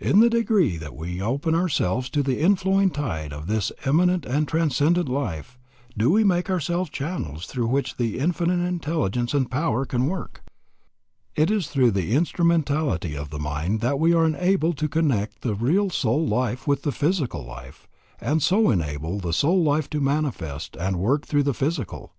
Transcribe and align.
_In 0.00 0.22
the 0.22 0.30
degree 0.30 0.78
that 0.78 0.96
we 0.96 1.20
open 1.20 1.54
ourselves 1.54 2.08
to 2.08 2.22
the 2.22 2.40
inflowing 2.40 2.88
tide 2.90 3.30
of 3.30 3.46
this 3.46 3.70
immanent 3.84 4.24
and 4.24 4.48
transcendent 4.48 5.06
life, 5.06 5.58
do 5.98 6.10
we 6.10 6.24
make 6.24 6.48
ourselves 6.48 6.88
channels 6.88 7.44
through 7.46 7.66
which 7.66 7.98
the 7.98 8.18
Infinite 8.18 8.64
Intelligence 8.66 9.34
and 9.34 9.50
Power 9.50 9.84
can 9.84 10.08
work_. 10.08 10.36
It 11.34 11.50
is 11.50 11.68
through 11.68 11.90
the 11.90 12.14
instrumentality 12.14 13.14
of 13.14 13.28
the 13.28 13.38
mind 13.38 13.82
that 13.82 14.00
we 14.00 14.14
are 14.14 14.24
enabled 14.24 14.78
to 14.78 14.88
connect 14.88 15.42
the 15.42 15.54
real 15.54 15.90
soul 15.90 16.26
life 16.26 16.66
with 16.66 16.80
the 16.80 16.90
physical 16.90 17.44
life, 17.44 17.86
and 18.18 18.42
so 18.42 18.70
enable 18.70 19.18
the 19.18 19.34
soul 19.34 19.62
life 19.62 19.90
to 19.90 20.00
manifest 20.00 20.74
and 20.80 20.96
work 20.96 21.26
through 21.26 21.42
the 21.42 21.52
physical. 21.52 22.14